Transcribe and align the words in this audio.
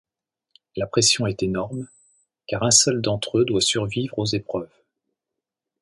La 0.77 0.87
pression 0.87 1.27
est 1.27 1.43
énorme, 1.43 1.87
car 2.47 2.63
un 2.63 2.71
seul 2.71 3.01
d’entre 3.01 3.37
eux 3.37 3.45
doit 3.45 3.61
survivre 3.61 4.17
aux 4.17 4.25
épreuves. 4.25 4.73